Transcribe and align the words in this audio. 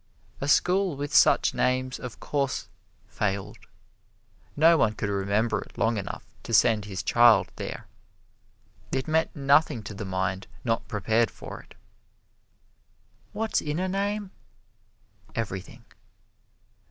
A 0.39 0.47
school 0.47 0.97
with 0.97 1.13
such 1.13 1.53
names, 1.53 1.99
of 1.99 2.19
course, 2.19 2.67
failed. 3.07 3.59
No 4.55 4.75
one 4.75 4.93
could 4.93 5.09
remember 5.09 5.61
it 5.61 5.77
long 5.77 5.97
enough 5.97 6.23
to 6.41 6.55
send 6.55 6.85
his 6.85 7.03
child 7.03 7.51
there 7.57 7.85
it 8.91 9.07
meant 9.07 9.35
nothing 9.35 9.83
to 9.83 9.93
the 9.93 10.03
mind 10.03 10.47
not 10.63 10.87
prepared 10.87 11.29
for 11.29 11.59
it. 11.61 11.75
What's 13.31 13.61
in 13.61 13.77
a 13.77 13.87
name? 13.87 14.31
Everything. 15.35 15.85